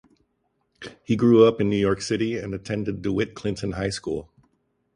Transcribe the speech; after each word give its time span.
He 1.03 1.15
grew 1.15 1.45
up 1.45 1.61
in 1.61 1.69
New 1.69 1.77
York 1.77 2.01
City 2.01 2.35
and 2.35 2.55
attended 2.55 3.03
DeWitt 3.03 3.35
Clinton 3.35 3.73
High 3.73 3.91
School. 3.91 4.31